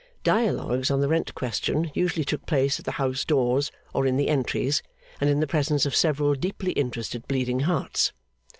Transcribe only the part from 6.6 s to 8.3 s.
interested Bleeding Hearts.